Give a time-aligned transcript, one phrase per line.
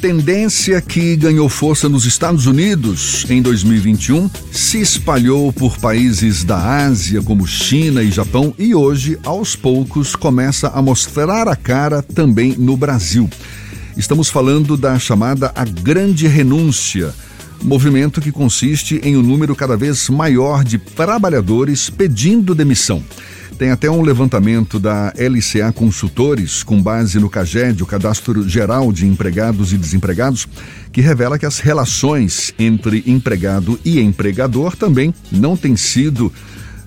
[0.00, 7.22] Tendência que ganhou força nos Estados Unidos em 2021 se espalhou por países da Ásia
[7.22, 12.76] como China e Japão e hoje, aos poucos, começa a mostrar a cara também no
[12.76, 13.28] Brasil.
[13.96, 17.14] Estamos falando da chamada A Grande Renúncia,
[17.62, 23.02] movimento que consiste em um número cada vez maior de trabalhadores pedindo demissão.
[23.58, 29.06] Tem até um levantamento da LCA Consultores, com base no CAGED, o Cadastro Geral de
[29.06, 30.46] Empregados e Desempregados,
[30.92, 36.32] que revela que as relações entre empregado e empregador também não têm sido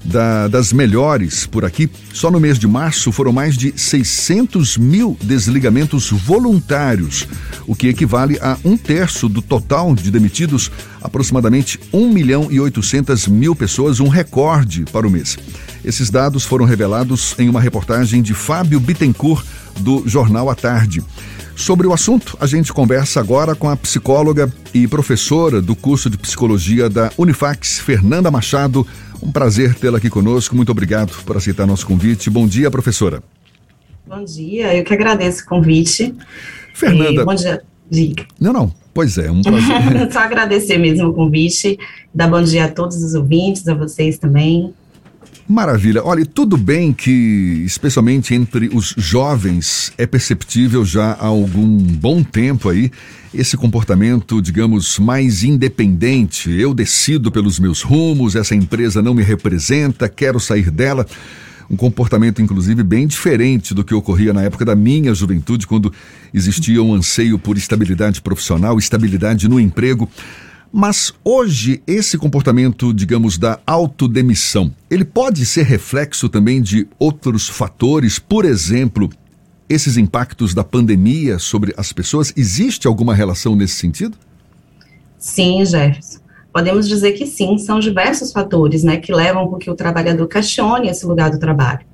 [0.04, 1.90] da, das melhores por aqui.
[2.14, 7.28] Só no mês de março foram mais de 600 mil desligamentos voluntários,
[7.68, 10.72] o que equivale a um terço do total de demitidos,
[11.02, 15.38] aproximadamente 1 milhão e 800 mil pessoas, um recorde para o mês.
[15.84, 19.46] Esses dados foram revelados em uma reportagem de Fábio Bittencourt,
[19.80, 21.04] do Jornal à Tarde.
[21.56, 26.18] Sobre o assunto, a gente conversa agora com a psicóloga e professora do curso de
[26.18, 28.88] psicologia da Unifax, Fernanda Machado.
[29.22, 30.56] Um prazer tê-la aqui conosco.
[30.56, 32.30] Muito obrigado por aceitar nosso convite.
[32.30, 33.22] Bom dia, professora.
[34.08, 36.16] Bom dia, eu que agradeço o convite.
[36.74, 37.22] Fernanda.
[37.22, 37.62] E, bom dia.
[37.92, 38.26] Diga.
[38.40, 38.74] Não, não.
[38.94, 40.12] Pois é, um prazer.
[40.12, 41.78] Só agradecer mesmo o convite,
[42.14, 44.74] dar bom dia a todos os ouvintes, a vocês também.
[45.50, 46.04] Maravilha.
[46.04, 52.70] Olha, tudo bem que, especialmente entre os jovens, é perceptível já há algum bom tempo
[52.70, 52.92] aí
[53.34, 56.52] esse comportamento, digamos, mais independente.
[56.52, 61.04] Eu decido pelos meus rumos, essa empresa não me representa, quero sair dela.
[61.68, 65.92] Um comportamento, inclusive, bem diferente do que ocorria na época da minha juventude, quando
[66.32, 70.08] existia um anseio por estabilidade profissional, estabilidade no emprego.
[70.72, 78.20] Mas hoje, esse comportamento, digamos, da autodemissão, ele pode ser reflexo também de outros fatores,
[78.20, 79.10] por exemplo,
[79.68, 82.34] esses impactos da pandemia sobre as pessoas?
[82.36, 84.18] Existe alguma relação nesse sentido?
[85.18, 86.20] Sim, Jefferson.
[86.52, 90.90] Podemos dizer que sim, são diversos fatores né, que levam com que o trabalhador questione
[90.90, 91.86] esse lugar do trabalho.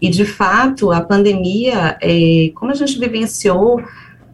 [0.00, 3.82] E, de fato, a pandemia, é, como a gente vivenciou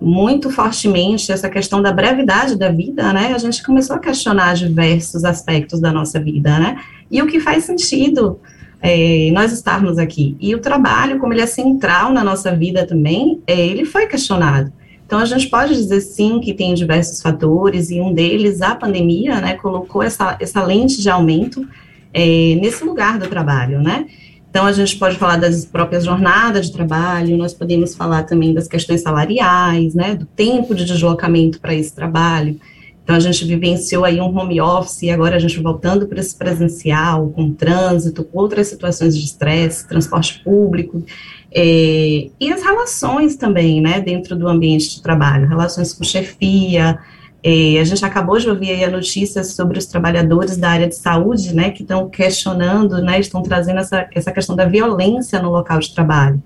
[0.04, 5.24] muito fortemente essa questão da brevidade da vida, né, a gente começou a questionar diversos
[5.24, 6.78] aspectos da nossa vida, né,
[7.10, 8.38] e o que faz sentido
[8.82, 10.36] é, nós estarmos aqui.
[10.38, 14.70] E o trabalho, como ele é central na nossa vida também, é, ele foi questionado.
[15.06, 19.40] Então, a gente pode dizer sim que tem diversos fatores, e um deles, a pandemia,
[19.40, 21.66] né, colocou essa, essa lente de aumento
[22.12, 24.06] é, nesse lugar do trabalho, né,
[24.54, 28.68] então, a gente pode falar das próprias jornadas de trabalho, nós podemos falar também das
[28.68, 32.60] questões salariais, né, do tempo de deslocamento para esse trabalho.
[33.02, 36.36] Então, a gente vivenciou aí um home office e agora a gente voltando para esse
[36.36, 41.02] presencial, com trânsito, com outras situações de estresse, transporte público,
[41.50, 47.00] é, e as relações também, né, dentro do ambiente de trabalho, relações com chefia,
[47.46, 50.96] é, a gente acabou de ouvir aí a notícia sobre os trabalhadores da área de
[50.96, 55.78] saúde, né, que estão questionando, né, estão trazendo essa, essa questão da violência no local
[55.78, 56.42] de trabalho.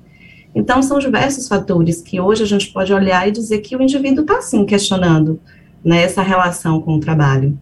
[0.52, 4.22] Então, são diversos fatores que hoje a gente pode olhar e dizer que o indivíduo
[4.22, 5.38] está, sim, questionando
[5.84, 7.56] né, essa relação com o trabalho.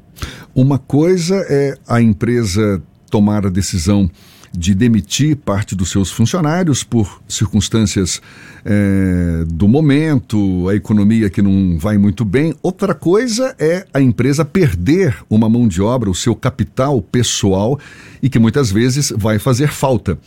[0.54, 4.08] Uma coisa é a empresa tomar a decisão
[4.56, 8.22] de demitir parte dos seus funcionários por circunstâncias
[8.64, 12.54] é, do momento, a economia que não vai muito bem.
[12.62, 17.78] Outra coisa é a empresa perder uma mão de obra, o seu capital pessoal,
[18.22, 20.18] e que muitas vezes vai fazer falta.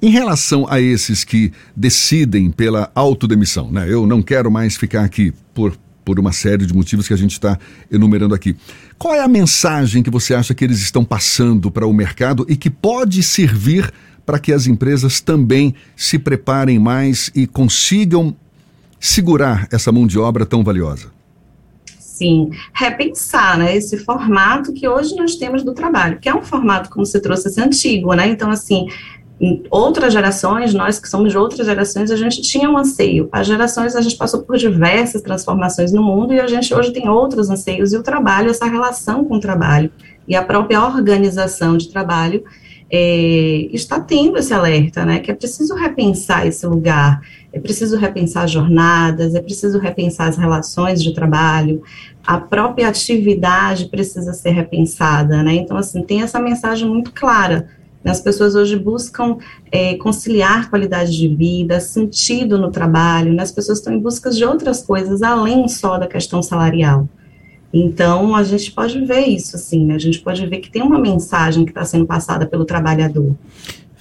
[0.00, 3.86] Em relação a esses que decidem pela autodemissão, né?
[3.88, 7.32] Eu não quero mais ficar aqui por por uma série de motivos que a gente
[7.32, 7.58] está
[7.90, 8.56] enumerando aqui.
[8.98, 12.56] Qual é a mensagem que você acha que eles estão passando para o mercado e
[12.56, 13.92] que pode servir
[14.24, 18.36] para que as empresas também se preparem mais e consigam
[19.00, 21.10] segurar essa mão de obra tão valiosa?
[21.98, 26.88] Sim, repensar né, esse formato que hoje nós temos do trabalho, que é um formato,
[26.88, 28.28] como você trouxe, assim, antigo, né?
[28.28, 28.86] Então, assim,
[29.70, 33.28] outras gerações, nós que somos de outras gerações, a gente tinha um anseio.
[33.32, 37.08] As gerações, a gente passou por diversas transformações no mundo e a gente hoje tem
[37.08, 37.92] outros anseios.
[37.92, 39.90] E o trabalho, essa relação com o trabalho
[40.28, 42.44] e a própria organização de trabalho
[42.88, 45.18] é, está tendo esse alerta, né?
[45.18, 47.20] Que é preciso repensar esse lugar,
[47.52, 51.82] é preciso repensar jornadas, é preciso repensar as relações de trabalho,
[52.24, 55.54] a própria atividade precisa ser repensada, né?
[55.54, 59.38] Então, assim, tem essa mensagem muito clara as pessoas hoje buscam
[59.70, 63.42] é, conciliar qualidade de vida, sentido no trabalho, né?
[63.42, 67.08] as pessoas estão em busca de outras coisas além só da questão salarial.
[67.72, 69.94] Então, a gente pode ver isso, assim, né?
[69.94, 73.34] a gente pode ver que tem uma mensagem que está sendo passada pelo trabalhador.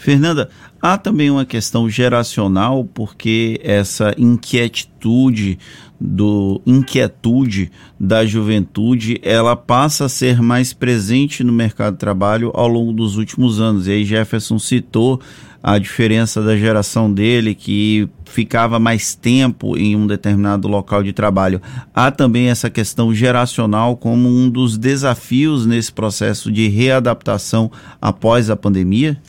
[0.01, 0.50] Fernanda,
[0.81, 5.59] há também uma questão geracional, porque essa inquietude
[6.00, 12.68] do inquietude da juventude, ela passa a ser mais presente no mercado de trabalho ao
[12.68, 13.86] longo dos últimos anos.
[13.86, 15.21] E aí Jefferson citou
[15.62, 21.62] a diferença da geração dele, que ficava mais tempo em um determinado local de trabalho.
[21.94, 27.71] Há também essa questão geracional como um dos desafios nesse processo de readaptação
[28.01, 29.21] após a pandemia?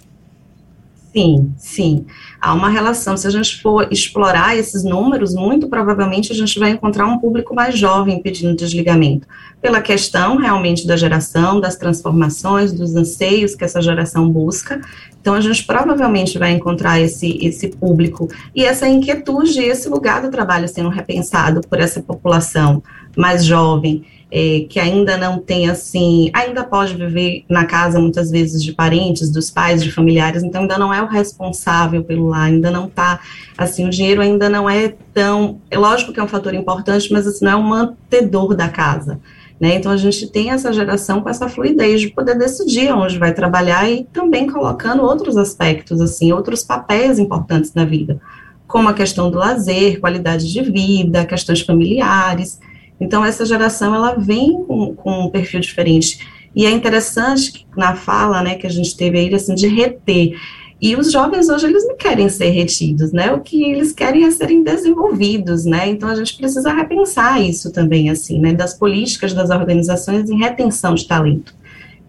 [1.15, 2.07] Sim, sim.
[2.41, 3.19] Há uma relação.
[3.19, 7.55] Se a gente for explorar esses números, muito provavelmente a gente vai encontrar um público
[7.55, 9.27] mais jovem pedindo desligamento,
[9.61, 14.81] pela questão realmente da geração, das transformações, dos anseios que essa geração busca.
[15.21, 20.31] Então, a gente provavelmente vai encontrar esse, esse público e essa inquietude, esse lugar do
[20.31, 22.83] trabalho sendo repensado por essa população
[23.15, 28.65] mais jovem é, que ainda não tem assim, ainda pode viver na casa muitas vezes
[28.65, 32.71] de parentes, dos pais, de familiares, então ainda não é o responsável pelo lar, ainda
[32.71, 33.21] não está,
[33.59, 37.27] assim, o dinheiro ainda não é tão, é lógico que é um fator importante, mas
[37.27, 39.21] assim, não é um mantedor da casa.
[39.61, 39.75] Né?
[39.75, 43.89] Então a gente tem essa geração com essa fluidez de poder decidir onde vai trabalhar
[43.89, 48.19] e também colocando outros aspectos, assim, outros papéis importantes na vida,
[48.67, 52.59] como a questão do lazer, qualidade de vida, questões familiares.
[53.03, 56.25] Então, essa geração, ela vem com, com um perfil diferente.
[56.55, 60.39] E é interessante que na fala, né, que a gente teve aí, assim, de reter.
[60.81, 64.31] E os jovens hoje, eles não querem ser retidos, né, o que eles querem é
[64.31, 69.51] serem desenvolvidos, né, então a gente precisa repensar isso também, assim, né, das políticas das
[69.51, 71.55] organizações em retenção de talento.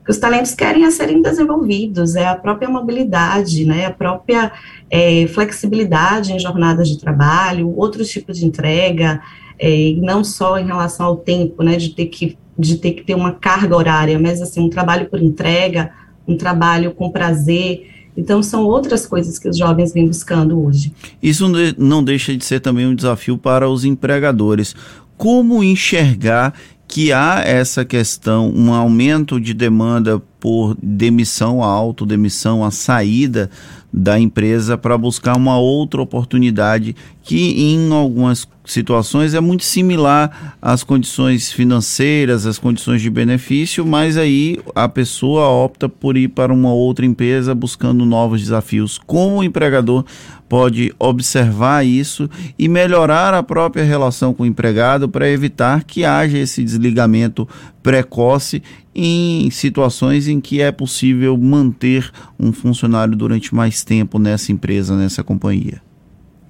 [0.03, 4.51] Que os talentos querem é serem desenvolvidos, é a própria mobilidade, né, a própria
[4.89, 9.21] é, flexibilidade em jornadas de trabalho, outros tipos de entrega,
[9.65, 13.15] é, não só em relação ao tempo, né, de ter que de ter que ter
[13.15, 15.89] uma carga horária, mas assim um trabalho por entrega,
[16.27, 17.89] um trabalho com prazer.
[18.15, 20.93] Então são outras coisas que os jovens vêm buscando hoje.
[21.21, 24.75] Isso não deixa de ser também um desafio para os empregadores.
[25.17, 26.53] Como enxergar
[26.87, 33.49] que há essa questão, um aumento de demanda por demissão, a autodemissão, a saída
[33.91, 40.83] da empresa para buscar uma outra oportunidade que em algumas situações é muito similar às
[40.83, 46.73] condições financeiras, às condições de benefício, mas aí a pessoa opta por ir para uma
[46.73, 48.99] outra empresa buscando novos desafios.
[49.05, 50.05] Como o empregador
[50.47, 56.37] pode observar isso e melhorar a própria relação com o empregado para evitar que haja
[56.37, 57.47] esse desligamento
[57.81, 58.61] precoce
[58.93, 62.09] em situações em que é possível manter
[62.39, 65.81] um funcionário durante mais tempo nessa empresa, nessa companhia.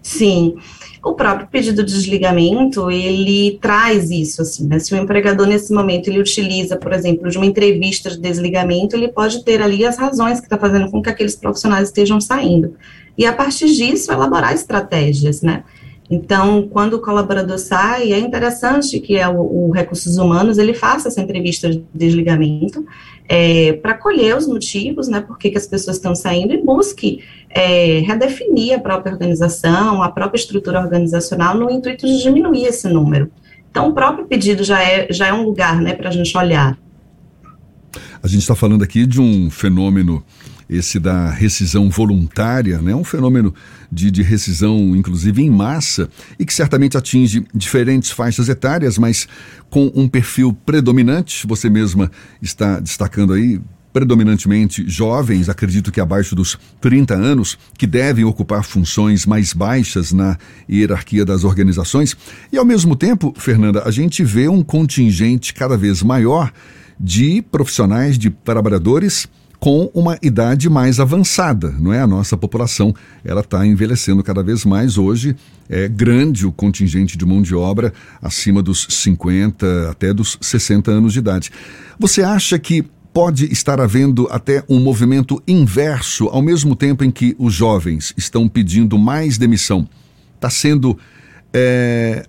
[0.04, 0.58] Sim,
[1.02, 4.78] o próprio pedido de desligamento, ele traz isso, assim, né?
[4.78, 9.08] Se o empregador, nesse momento, ele utiliza, por exemplo, de uma entrevista de desligamento, ele
[9.08, 12.76] pode ter ali as razões que está fazendo com que aqueles profissionais estejam saindo.
[13.18, 15.64] E, a partir disso, elaborar estratégias, né?
[16.10, 21.08] Então, quando o colaborador sai, é interessante que é o, o Recursos Humanos ele faça
[21.08, 22.86] essa entrevista de desligamento
[23.28, 28.00] é, para colher os motivos, né, por que as pessoas estão saindo e busque é,
[28.00, 33.32] redefinir a própria organização, a própria estrutura organizacional no intuito de diminuir esse número.
[33.72, 36.78] Então, o próprio pedido já é, já é um lugar, né, para a gente olhar.
[38.22, 40.24] A gente está falando aqui de um fenômeno
[40.70, 42.96] esse da rescisão voluntária, né?
[42.96, 43.54] um fenômeno
[43.92, 46.10] de, de rescisão, inclusive em massa,
[46.40, 49.28] e que certamente atinge diferentes faixas etárias, mas
[49.70, 51.46] com um perfil predominante.
[51.48, 53.60] Você mesma está destacando aí
[53.92, 60.36] predominantemente jovens, acredito que abaixo dos 30 anos, que devem ocupar funções mais baixas na
[60.68, 62.18] hierarquia das organizações.
[62.52, 66.52] E ao mesmo tempo, Fernanda, a gente vê um contingente cada vez maior
[67.00, 69.28] de profissionais, de trabalhadores
[69.64, 72.02] com uma idade mais avançada, não é?
[72.02, 74.98] A nossa população, ela está envelhecendo cada vez mais.
[74.98, 75.38] Hoje
[75.70, 81.14] é grande o contingente de mão de obra acima dos 50 até dos 60 anos
[81.14, 81.50] de idade.
[81.98, 82.84] Você acha que
[83.14, 88.50] pode estar havendo até um movimento inverso, ao mesmo tempo em que os jovens estão
[88.50, 89.88] pedindo mais demissão?
[90.36, 91.00] Está sendo
[91.54, 92.26] é,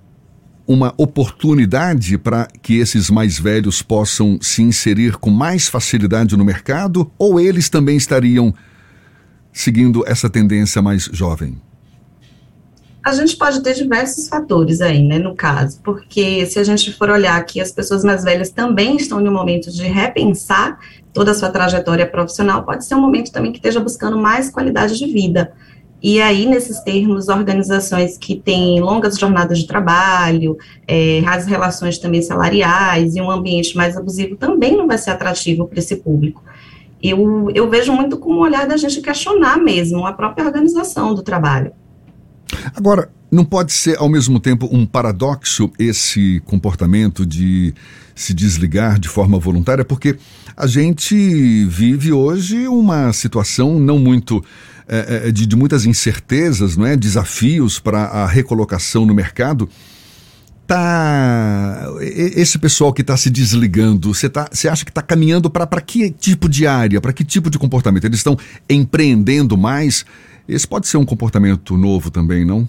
[0.66, 7.10] uma oportunidade para que esses mais velhos possam se inserir com mais facilidade no mercado
[7.18, 8.54] ou eles também estariam
[9.52, 11.56] seguindo essa tendência mais jovem?
[13.04, 17.10] A gente pode ter diversos fatores aí, né, no caso, porque se a gente for
[17.10, 20.78] olhar que as pessoas mais velhas também estão no momento de repensar
[21.12, 24.98] toda a sua trajetória profissional, pode ser um momento também que esteja buscando mais qualidade
[24.98, 25.52] de vida.
[26.06, 30.54] E aí, nesses termos, organizações que têm longas jornadas de trabalho,
[30.86, 35.66] é, as relações também salariais e um ambiente mais abusivo também não vai ser atrativo
[35.66, 36.42] para esse público.
[37.02, 41.22] eu, eu vejo muito como o olhar da gente questionar mesmo a própria organização do
[41.22, 41.72] trabalho.
[42.74, 47.72] Agora, não pode ser ao mesmo tempo um paradoxo esse comportamento de
[48.14, 50.18] se desligar de forma voluntária, porque
[50.54, 54.44] a gente vive hoje uma situação não muito
[54.88, 56.96] é, de, de, muitas incertezas, não é?
[56.96, 59.68] Desafios para a recolocação no mercado.
[60.66, 65.80] Tá esse pessoal que está se desligando, você tá, você acha que está caminhando para
[65.80, 68.04] que tipo de área, para que tipo de comportamento?
[68.04, 68.36] Eles estão
[68.68, 70.06] empreendendo mais?
[70.48, 72.66] Esse pode ser um comportamento novo também, não?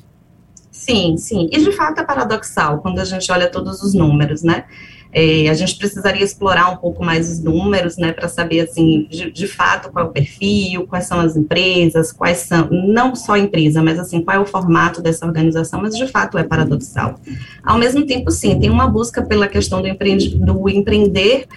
[0.76, 1.50] Sim, sim.
[1.52, 4.66] E de fato é paradoxal quando a gente olha todos os números, né?
[5.12, 9.32] É, a gente precisaria explorar um pouco mais os números, né, para saber, assim, de,
[9.32, 13.82] de, fato, qual é o perfil, quais são as empresas, quais são, não só empresa,
[13.82, 17.16] mas, assim, qual é o formato dessa organização, mas, de fato, é paradoxal.
[17.64, 21.48] Ao mesmo tempo, sim, tem uma busca pela questão do, empreende, do empreender,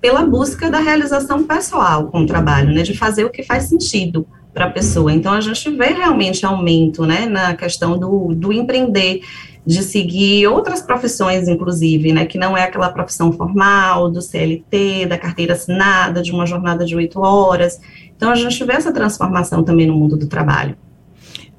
[0.00, 4.28] pela busca da realização pessoal com o trabalho, né, de fazer o que faz sentido,
[4.52, 5.12] para a pessoa.
[5.12, 9.20] Então, a gente vê realmente aumento, né, na questão do, do empreender,
[9.64, 15.18] de seguir outras profissões, inclusive, né, que não é aquela profissão formal, do CLT, da
[15.18, 17.80] carteira assinada, de uma jornada de oito horas.
[18.16, 20.76] Então, a gente vê essa transformação também no mundo do trabalho.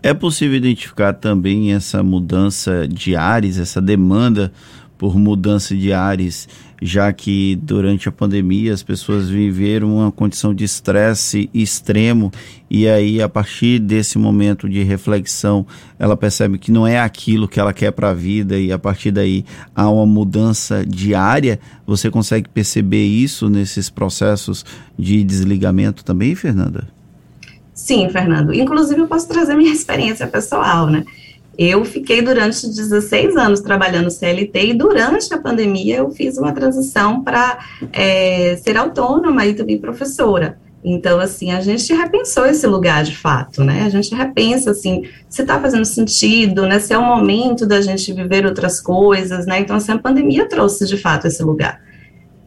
[0.02, 4.52] É possível identificar também essa mudança de ares, essa demanda
[5.00, 6.50] por mudança de ares,
[6.82, 12.30] já que durante a pandemia as pessoas viveram uma condição de estresse extremo
[12.70, 15.66] e aí a partir desse momento de reflexão
[15.98, 19.12] ela percebe que não é aquilo que ela quer para a vida e a partir
[19.12, 21.62] daí há uma mudança diária.
[21.88, 24.66] Você consegue perceber isso nesses processos
[24.98, 26.90] de desligamento também, Fernanda?
[27.74, 28.54] Sim, Fernando.
[28.54, 31.06] Inclusive eu posso trazer minha experiência pessoal, né?
[31.58, 37.24] Eu fiquei durante 16 anos trabalhando CLT e durante a pandemia eu fiz uma transição
[37.24, 37.60] para
[37.92, 40.58] é, ser autônoma e também professora.
[40.84, 43.84] Então, assim, a gente repensou esse lugar de fato, né?
[43.84, 46.80] A gente repensa, assim, se está fazendo sentido, né?
[46.80, 49.60] Se é o momento da gente viver outras coisas, né?
[49.60, 51.82] Então, assim, a pandemia trouxe de fato esse lugar.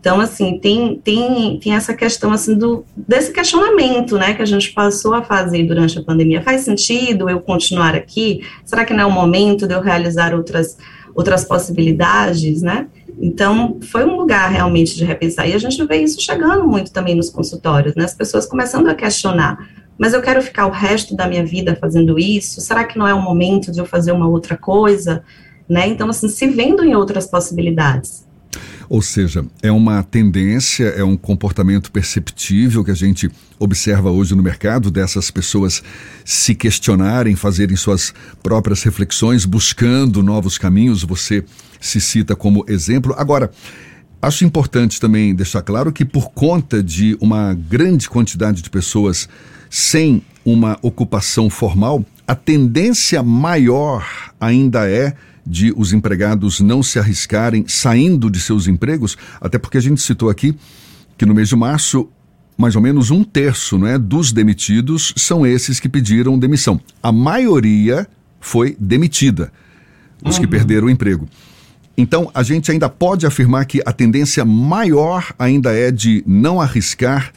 [0.03, 4.73] Então, assim, tem, tem, tem essa questão, assim, do, desse questionamento, né, que a gente
[4.73, 6.43] passou a fazer durante a pandemia.
[6.43, 8.45] Faz sentido eu continuar aqui?
[8.65, 10.77] Será que não é o momento de eu realizar outras,
[11.15, 12.89] outras possibilidades, né?
[13.17, 15.49] Então, foi um lugar realmente de repensar.
[15.49, 18.05] E a gente vê isso chegando muito também nos consultórios, né?
[18.05, 19.57] As pessoas começando a questionar.
[19.97, 22.61] Mas eu quero ficar o resto da minha vida fazendo isso?
[22.61, 25.23] Será que não é o momento de eu fazer uma outra coisa?
[25.69, 25.87] Né?
[25.87, 28.27] Então, assim, se vendo em outras possibilidades.
[28.93, 34.43] Ou seja, é uma tendência, é um comportamento perceptível que a gente observa hoje no
[34.43, 35.83] mercado dessas pessoas
[36.27, 41.05] se questionarem, fazerem suas próprias reflexões, buscando novos caminhos.
[41.05, 41.43] Você
[41.81, 43.15] se cita como exemplo.
[43.17, 43.51] Agora,
[44.21, 49.27] acho importante também deixar claro que, por conta de uma grande quantidade de pessoas
[49.71, 54.07] sem uma ocupação formal, a tendência maior
[54.39, 59.81] ainda é de os empregados não se arriscarem saindo de seus empregos, até porque a
[59.83, 60.57] gente citou aqui
[61.19, 62.09] que no mês de março
[62.57, 66.81] mais ou menos um terço não é, dos demitidos são esses que pediram demissão.
[67.03, 68.07] A maioria
[68.41, 69.53] foi demitida,
[70.25, 70.43] os uhum.
[70.43, 71.29] que perderam o emprego.
[71.97, 77.33] Então, a gente ainda pode afirmar que a tendência maior ainda é de não arriscar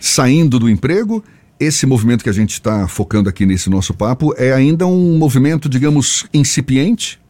[0.00, 1.22] saindo do emprego.
[1.60, 5.68] Esse movimento que a gente está focando aqui nesse nosso papo é ainda um movimento,
[5.68, 7.20] digamos, incipiente?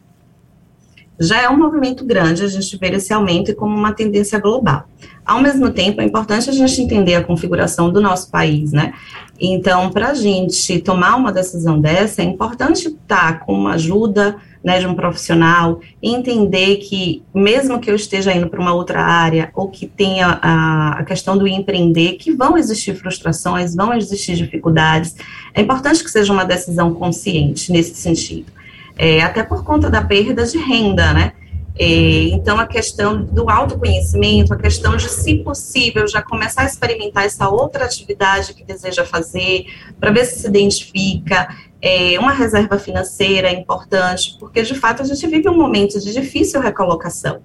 [1.19, 4.85] Já é um movimento grande a gente ver esse aumento como uma tendência global.
[5.25, 8.93] Ao mesmo tempo, é importante a gente entender a configuração do nosso país, né?
[9.39, 14.79] Então, para a gente tomar uma decisão dessa, é importante estar com uma ajuda né,
[14.79, 19.69] de um profissional, entender que, mesmo que eu esteja indo para uma outra área, ou
[19.69, 25.15] que tenha a, a questão do empreender, que vão existir frustrações, vão existir dificuldades,
[25.53, 28.58] é importante que seja uma decisão consciente nesse sentido
[28.99, 31.31] é, até por conta da perda de renda, né?
[31.79, 37.25] É, então, a questão do autoconhecimento, a questão de, se possível, já começar a experimentar
[37.25, 41.47] essa outra atividade que deseja fazer, para ver se se identifica.
[41.81, 46.11] É, uma reserva financeira é importante, porque, de fato, a gente vive um momento de
[46.11, 47.39] difícil recolocação.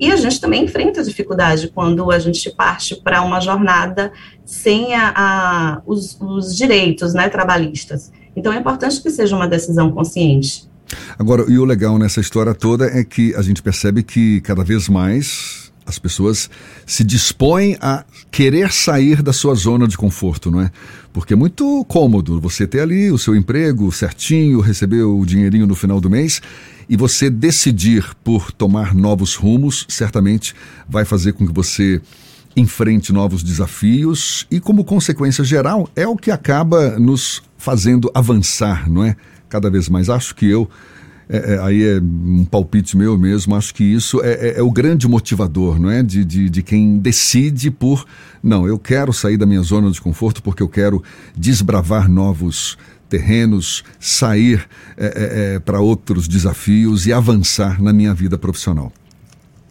[0.00, 4.10] E a gente também enfrenta dificuldade quando a gente parte para uma jornada
[4.46, 8.10] sem a, a, os, os direitos né, trabalhistas.
[8.34, 10.72] Então, é importante que seja uma decisão consciente.
[11.18, 14.88] Agora, e o legal nessa história toda é que a gente percebe que cada vez
[14.88, 16.48] mais as pessoas
[16.86, 20.70] se dispõem a querer sair da sua zona de conforto, não é?
[21.12, 25.74] Porque é muito cômodo você ter ali o seu emprego certinho, receber o dinheirinho no
[25.74, 26.40] final do mês
[26.88, 30.54] e você decidir por tomar novos rumos, certamente
[30.88, 32.00] vai fazer com que você
[32.56, 39.04] enfrente novos desafios e, como consequência geral, é o que acaba nos fazendo avançar, não
[39.04, 39.16] é?
[39.54, 40.10] Cada vez mais.
[40.10, 40.68] Acho que eu
[41.28, 44.70] é, é, aí é um palpite meu mesmo, acho que isso é, é, é o
[44.70, 46.02] grande motivador, não é?
[46.02, 48.04] De, de, de, quem decide por,
[48.42, 51.04] não, eu quero sair da minha zona de conforto porque eu quero
[51.36, 52.76] desbravar novos
[53.08, 58.92] terrenos, sair é, é, para outros desafios e avançar na minha vida profissional.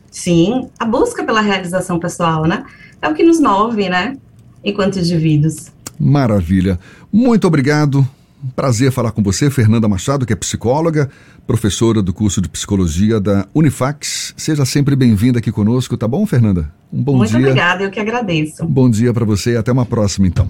[0.10, 2.64] Sim, a busca pela realização pessoal, né?
[3.02, 4.16] É o que nos move, né?
[4.64, 5.74] Enquanto indivíduos.
[6.00, 6.80] Maravilha.
[7.12, 8.08] Muito obrigado.
[8.56, 11.10] Prazer falar com você, Fernanda Machado, que é psicóloga,
[11.48, 14.34] professora do curso de psicologia da Unifax.
[14.36, 16.72] Seja sempre bem-vinda aqui conosco, tá bom, Fernanda?
[16.92, 17.40] Um bom Muito dia.
[17.40, 18.66] Muito obrigada, eu que agradeço.
[18.66, 20.50] bom dia para você e até uma próxima, então.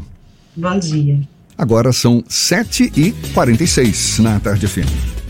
[0.55, 1.19] Bom dia.
[1.57, 5.22] Agora são 7h46 na Tarde FM.